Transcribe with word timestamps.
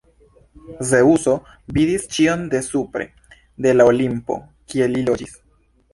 Zeŭso 0.91 1.35
vidis 1.77 2.07
ĉion 2.17 2.43
de 2.53 2.63
supre, 2.69 3.07
de 3.67 3.75
la 3.79 3.87
Olimpo, 3.93 4.39
kie 4.73 4.93
li 4.95 5.05
loĝis. 5.13 5.37